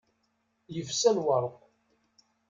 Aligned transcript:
Yefsa 0.73 1.11
lwerḍ. 1.15 1.53